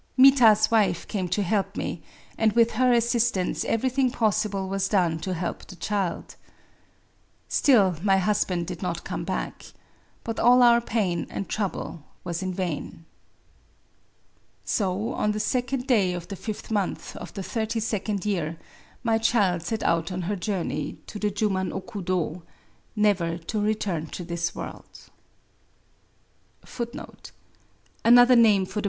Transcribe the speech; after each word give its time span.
Mita's 0.17 0.71
wife 0.71 1.07
came 1.07 1.27
to 1.27 1.43
help 1.43 1.77
me; 1.77 2.01
and 2.35 2.53
with 2.53 2.71
her 2.71 2.91
assistance 2.91 3.63
everything 3.65 4.09
possible 4.09 4.67
was 4.67 4.87
done 4.87 5.19
to 5.19 5.35
help 5.35 5.67
the 5.67 5.75
child. 5.75 6.29
•.•Still 7.47 7.95
my 8.01 8.17
husband 8.17 8.65
did 8.65 8.81
not 8.81 9.03
come 9.03 9.23
back. 9.23 9.63
But 10.23 10.39
all 10.39 10.63
our 10.63 10.81
pain 10.81 11.27
and 11.29 11.47
trouble 11.47 12.01
was 12.23 12.41
in 12.41 12.51
vain. 12.51 13.05
So, 14.65 15.13
on 15.13 15.33
the 15.33 15.39
second 15.39 15.85
day 15.85 16.13
of 16.13 16.29
the 16.29 16.35
fifth 16.35 16.71
month 16.71 17.15
of 17.17 17.31
the 17.35 17.43
thirty 17.43 17.79
second 17.79 18.25
year, 18.25 18.57
my 19.03 19.19
child 19.19 19.61
set 19.61 19.83
out 19.83 20.11
on 20.11 20.23
her 20.23 20.35
journey 20.35 20.97
to 21.05 21.19
the 21.19 21.29
Juman" 21.29 21.69
okudo^— 21.71 22.41
never 23.05 23.37
to 23.37 23.61
return 23.61 24.07
to 24.07 24.23
this 24.23 24.55
world. 24.55 25.11